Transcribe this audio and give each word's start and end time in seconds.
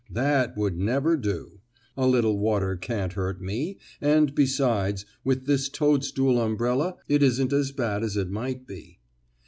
"That 0.09 0.57
would 0.57 0.79
never 0.79 1.15
do. 1.15 1.61
A 1.95 2.07
little 2.07 2.39
water 2.39 2.75
can't 2.75 3.13
hurt 3.13 3.39
me, 3.39 3.77
and 4.01 4.33
besides, 4.33 5.05
with 5.23 5.45
this 5.45 5.69
toadstool 5.69 6.41
umbrella, 6.41 6.97
it 7.07 7.21
isn't 7.21 7.53
as 7.53 7.71
bad 7.71 8.03
as 8.03 8.17
it 8.17 8.31
might 8.31 8.65
be." 8.65 8.97